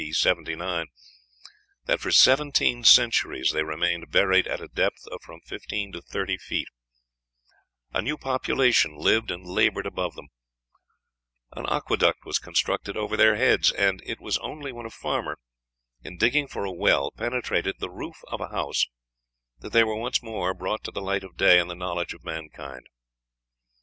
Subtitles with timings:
[0.11, 0.87] 79
[1.85, 6.39] that for seventeen centuries they remained buried at a depth of from fifteen to thirty
[6.39, 6.67] feet;
[7.93, 10.29] a new population lived and labored above them;
[11.51, 15.37] an aqueduct was constructed over their heads; and it was only when a farmer,
[16.01, 18.87] in digging for a well, penetrated the roof of a house,
[19.59, 22.23] that they were once more brought to the light of day and the knowledge of
[22.23, 22.87] mankind.